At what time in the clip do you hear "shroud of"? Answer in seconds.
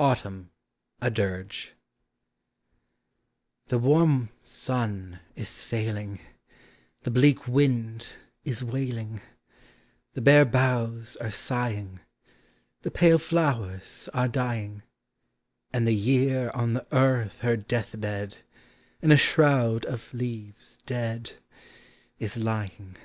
19.16-20.12